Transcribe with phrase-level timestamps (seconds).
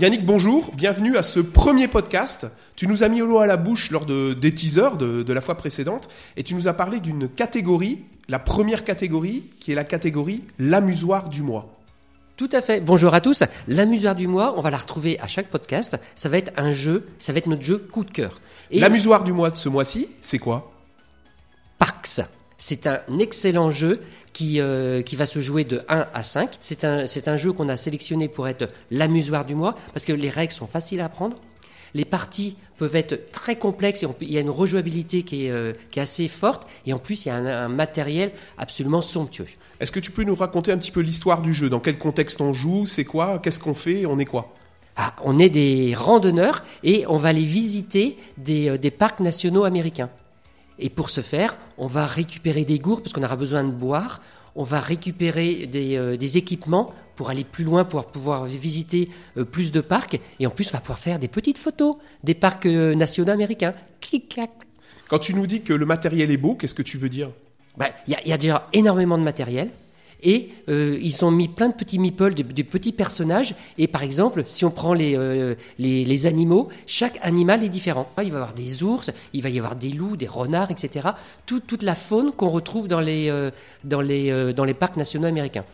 [0.00, 2.48] Yannick, bonjour, bienvenue à ce premier podcast.
[2.74, 5.40] Tu nous as mis l'eau à la bouche lors de, des teasers de, de la
[5.40, 9.84] fois précédente et tu nous as parlé d'une catégorie, la première catégorie, qui est la
[9.84, 11.78] catégorie l'amusoire du mois.
[12.36, 12.80] Tout à fait.
[12.80, 13.44] Bonjour à tous.
[13.68, 15.96] L'amusoire du mois, on va la retrouver à chaque podcast.
[16.16, 18.40] Ça va être un jeu, ça va être notre jeu coup de cœur.
[18.72, 20.72] Et L'amusoire du mois de ce mois-ci, c'est quoi?
[21.78, 22.20] Parks.
[22.58, 24.00] C'est un excellent jeu
[24.32, 26.56] qui, euh, qui va se jouer de 1 à 5.
[26.60, 30.12] C'est un, c'est un jeu qu'on a sélectionné pour être l'amusoire du mois parce que
[30.12, 31.36] les règles sont faciles à apprendre.
[31.94, 35.50] Les parties peuvent être très complexes et on, il y a une rejouabilité qui est,
[35.50, 39.00] euh, qui est assez forte et en plus il y a un, un matériel absolument
[39.00, 39.46] somptueux.
[39.78, 41.68] Est-ce que tu peux nous raconter un petit peu l'histoire du jeu?
[41.68, 42.84] Dans quel contexte on joue?
[42.86, 43.38] C'est quoi?
[43.38, 44.06] Qu'est-ce qu'on fait?
[44.06, 44.54] On est quoi?
[44.96, 49.64] Ah, on est des randonneurs et on va aller visiter des, euh, des parcs nationaux
[49.64, 50.10] américains.
[50.78, 54.20] Et pour ce faire, on va récupérer des gourdes parce qu'on aura besoin de boire.
[54.56, 59.44] On va récupérer des, euh, des équipements pour aller plus loin, pour pouvoir visiter euh,
[59.44, 60.20] plus de parcs.
[60.40, 63.74] Et en plus, on va pouvoir faire des petites photos des parcs euh, nationaux américains.
[64.00, 64.50] Clic, clac.
[65.08, 67.30] Quand tu nous dis que le matériel est beau, qu'est-ce que tu veux dire?
[67.76, 69.70] Ben, y, a- il y a déjà énormément de matériel.
[70.24, 73.54] Et euh, ils ont mis plein de petits meeples, de, de petits personnages.
[73.78, 78.08] Et par exemple, si on prend les, euh, les, les animaux, chaque animal est différent.
[78.18, 81.10] Il va y avoir des ours, il va y avoir des loups, des renards, etc.
[81.46, 83.50] Tout- toute la faune qu'on retrouve dans les, euh,
[83.84, 85.64] dans, les, dans les parcs nationaux américains.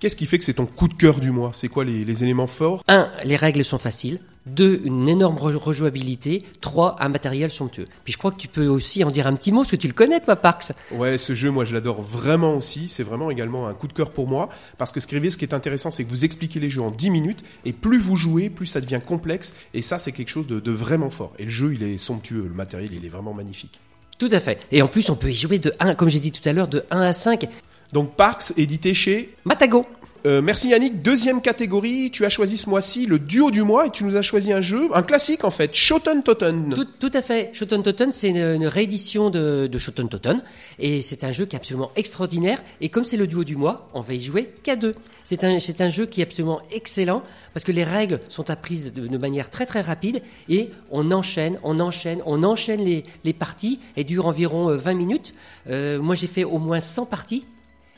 [0.00, 1.50] Qu'est-ce qui fait que c'est ton coup de cœur du mois?
[1.54, 2.82] C'est quoi les, les éléments forts?
[2.86, 4.20] Un, les règles sont faciles.
[4.46, 6.44] Deux, une énorme re- rejouabilité.
[6.60, 7.86] Trois, un matériel somptueux.
[8.04, 9.88] Puis je crois que tu peux aussi en dire un petit mot, parce que tu
[9.88, 10.72] le connais, toi, Parks.
[10.92, 12.86] Ouais, ce jeu, moi, je l'adore vraiment aussi.
[12.88, 14.48] C'est vraiment également un coup de cœur pour moi.
[14.78, 17.10] Parce que Scrivez, ce qui est intéressant, c'est que vous expliquez les jeux en 10
[17.10, 17.42] minutes.
[17.64, 19.52] Et plus vous jouez, plus ça devient complexe.
[19.74, 21.32] Et ça, c'est quelque chose de, de vraiment fort.
[21.38, 22.44] Et le jeu, il est somptueux.
[22.48, 23.80] Le matériel, il est vraiment magnifique.
[24.18, 24.60] Tout à fait.
[24.72, 26.68] Et en plus, on peut y jouer de 1, comme j'ai dit tout à l'heure,
[26.68, 27.46] de 1 à 5.
[27.92, 29.86] Donc, Parks, édité chez Matago.
[30.26, 31.00] Euh, merci Yannick.
[31.00, 34.22] Deuxième catégorie, tu as choisi ce mois-ci le duo du mois et tu nous as
[34.22, 36.74] choisi un jeu, un classique en fait, Shoten Totten.
[36.74, 37.50] Tout, tout à fait.
[37.54, 40.42] Shoten Totten, c'est une, une réédition de, de Shoten Totten.
[40.80, 42.62] Et c'est un jeu qui est absolument extraordinaire.
[42.80, 44.94] Et comme c'est le duo du mois, on va y jouer qu'à deux.
[45.22, 47.22] C'est un, c'est un jeu qui est absolument excellent
[47.54, 51.60] parce que les règles sont apprises de, de manière très très rapide et on enchaîne,
[51.62, 55.32] on enchaîne, on enchaîne les, les parties et dure environ euh, 20 minutes.
[55.70, 57.46] Euh, moi, j'ai fait au moins 100 parties.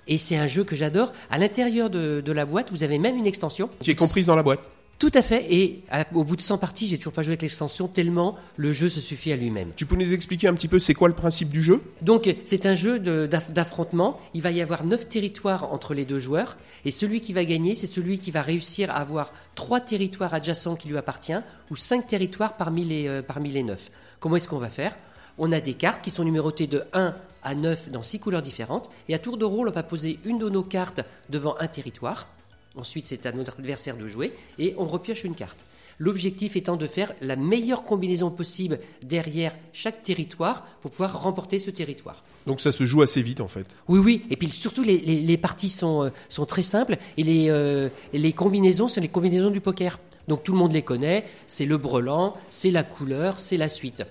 [0.08, 1.12] Et c'est un jeu que j'adore.
[1.30, 3.70] À l'intérieur de, de la boîte, vous avez même une extension.
[3.80, 4.60] Qui est comprise dans la boîte.
[4.98, 5.46] Tout à fait.
[5.50, 8.70] Et à- au bout de 100 parties, j'ai toujours pas joué avec l'extension tellement le
[8.74, 9.70] jeu se suffit à lui-même.
[9.74, 11.80] Tu peux nous expliquer un petit peu c'est quoi le principe du jeu?
[12.02, 14.18] Donc c'est un jeu d'affrontement.
[14.34, 16.56] Il va y avoir neuf territoires entre les deux joueurs.
[16.84, 20.76] Et celui qui va gagner, c'est celui qui va réussir à avoir trois territoires adjacents
[20.76, 23.90] qui lui appartiennent ou cinq territoires parmi les, euh, parmi les neuf.
[24.18, 24.96] Comment est-ce qu'on va faire?
[25.38, 28.90] On a des cartes qui sont numérotées de 1 à 9 dans six couleurs différentes.
[29.08, 32.28] Et à tour de rôle, on va poser une de nos cartes devant un territoire.
[32.76, 35.64] Ensuite, c'est à notre adversaire de jouer et on repioche une carte.
[35.98, 41.70] L'objectif étant de faire la meilleure combinaison possible derrière chaque territoire pour pouvoir remporter ce
[41.70, 42.22] territoire.
[42.46, 43.66] Donc ça se joue assez vite en fait.
[43.88, 44.22] Oui, oui.
[44.30, 47.90] Et puis surtout, les, les- les parties sont, euh, sont très simples et les, euh,
[48.14, 49.98] les combinaisons, c'est les combinaisons du poker.
[50.28, 51.26] Donc tout le monde les connaît.
[51.46, 54.04] C'est le brelan, c'est la couleur, c'est la suite.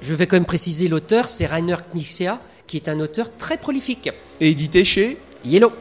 [0.00, 4.10] Je vais quand même préciser l'auteur, c'est Rainer Knizia, qui est un auteur très prolifique.
[4.40, 5.72] Et édité chez Yellow.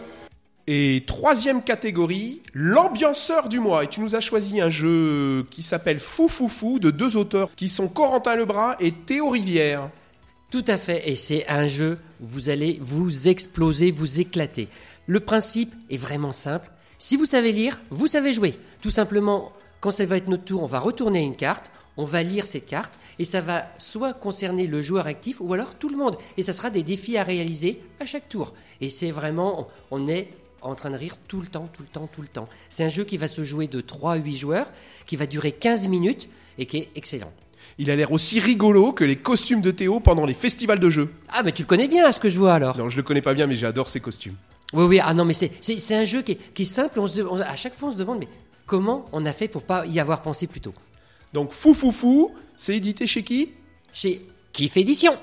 [0.65, 3.83] Et troisième catégorie, l'ambianceur du mois.
[3.83, 7.49] Et tu nous as choisi un jeu qui s'appelle Fou Fou Fou de deux auteurs
[7.55, 9.89] qui sont Corentin Lebras et Théo Rivière.
[10.49, 14.69] Tout à fait, et c'est un jeu où vous allez vous exploser, vous éclater.
[15.05, 16.69] Le principe est vraiment simple.
[16.97, 18.55] Si vous savez lire, vous savez jouer.
[18.81, 22.23] Tout simplement, quand ça va être notre tour, on va retourner une carte, on va
[22.23, 25.97] lire cette carte, et ça va soit concerner le joueur actif ou alors tout le
[25.97, 26.17] monde.
[26.37, 28.53] Et ça sera des défis à réaliser à chaque tour.
[28.81, 30.29] Et c'est vraiment, on est
[30.61, 32.47] en train de rire tout le temps, tout le temps, tout le temps.
[32.69, 34.71] C'est un jeu qui va se jouer de 3 à 8 joueurs,
[35.05, 37.31] qui va durer 15 minutes et qui est excellent.
[37.79, 41.13] Il a l'air aussi rigolo que les costumes de Théo pendant les festivals de jeux.
[41.29, 42.77] Ah, mais tu le connais bien, ce que je vois alors.
[42.77, 44.35] Non, je le connais pas bien, mais j'adore ses costumes.
[44.73, 45.51] Oui, oui, ah non, mais c'est,
[45.93, 46.99] un jeu qui est, qui est simple.
[46.99, 48.27] On se, on- à chaque fois, on se demande, mais
[48.65, 50.73] comment on a fait pour pas y avoir pensé plus tôt?
[51.37, 53.51] Donc Fou Fou Fou, c'est édité chez qui?
[53.93, 55.15] Chez Kiff Édition.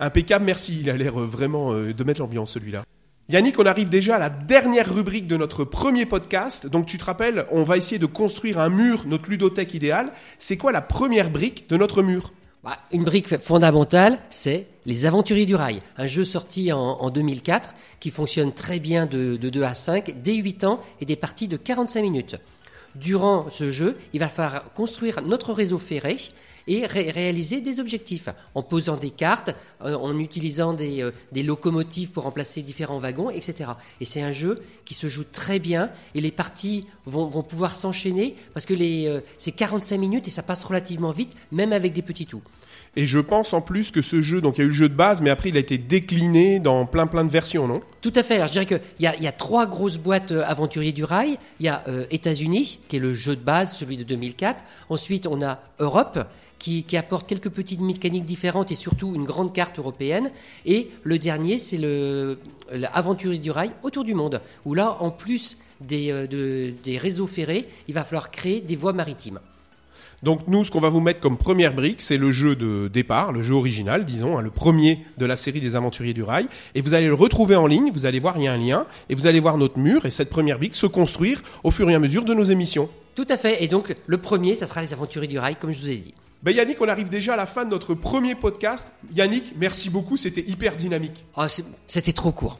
[0.00, 0.78] Impeccable, merci.
[0.78, 2.84] Il a l'air euh, vraiment euh, de mettre l'ambiance celui-là.
[3.30, 6.66] Yannick, on arrive déjà à la dernière rubrique de notre premier podcast.
[6.66, 10.12] Donc tu te rappelles, on va essayer de construire un mur, notre ludothèque idéale.
[10.36, 12.34] C'est quoi la première brique de notre mur?
[12.62, 17.74] Bah, une brique fondamentale, c'est Les Aventuriers du Rail, un jeu sorti en, en 2004
[17.98, 21.48] qui fonctionne très bien de, de 2 à 5, dès 8 ans et des parties
[21.48, 22.36] de 45 minutes.
[22.94, 26.16] Durant ce jeu, il va falloir construire notre réseau ferré
[26.68, 29.50] et ré- réaliser des objectifs en posant des cartes,
[29.84, 33.70] euh, en utilisant des, euh, des locomotives pour remplacer différents wagons, etc.
[34.00, 37.74] Et c'est un jeu qui se joue très bien et les parties vont, vont pouvoir
[37.74, 42.02] s'enchaîner parce que euh, c'est 45 minutes et ça passe relativement vite, même avec des
[42.02, 42.42] petits tours.
[42.94, 44.88] Et je pense en plus que ce jeu, donc il y a eu le jeu
[44.90, 47.80] de base, mais après il a été décliné dans plein plein de versions, non?
[48.02, 48.34] Tout à fait.
[48.34, 51.02] Alors, je dirais qu'il y a, il y a trois grosses boîtes euh, aventuriers du
[51.02, 51.38] rail.
[51.58, 54.64] Il y a États-Unis, qui est le jeu de base, celui de 2004.
[54.88, 56.18] Ensuite, on a Europe,
[56.62, 60.30] qui, apporte quelques petites mécaniques différentes et surtout une grande carte européenne.
[60.64, 61.78] Et le dernier, c'est
[62.70, 67.94] l'aventurier du rail autour du monde, où là, en plus des, euh, réseaux ferrés, il
[67.94, 69.40] va falloir créer des voies maritimes.
[70.22, 73.32] Donc nous, ce qu'on va vous mettre comme première brique, c'est le jeu de départ,
[73.32, 76.46] le jeu original, disons, hein, le premier de la série des Aventuriers du Rail.
[76.76, 78.86] Et vous allez le retrouver en ligne, vous allez voir, il y a un lien,
[79.08, 81.94] et vous allez voir notre mur et cette première brique se construire au fur et
[81.94, 82.88] à mesure de nos émissions.
[83.16, 83.62] Tout à fait.
[83.64, 86.14] Et donc, le premier, ça sera les aventuriers du rail, comme je vous ai dit.
[86.44, 88.92] Ben Yannick, on arrive déjà à la fin de notre premier podcast.
[89.14, 91.24] Yannick, merci beaucoup, c'était hyper dynamique.
[91.36, 92.58] Ah, c'est- C'était trop court.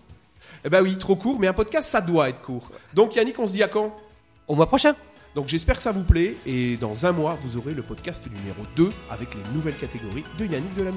[0.64, 2.70] Eh ben oui, trop court, mais un podcast, ça doit être court.
[2.94, 3.92] Donc Yannick, on se dit à quand?
[4.46, 4.94] Au mois prochain.
[5.34, 8.62] Donc j'espère que ça vous plaît, et dans un mois, vous aurez le podcast numéro
[8.76, 10.90] 2 avec les nouvelles catégories de Yannick de la.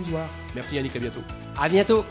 [0.54, 1.22] Merci Yannick, à bientôt.
[1.58, 2.06] À bientôt.